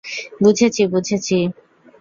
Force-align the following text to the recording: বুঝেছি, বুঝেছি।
বুঝেছি, 0.43 0.81
বুঝেছি। 0.87 1.37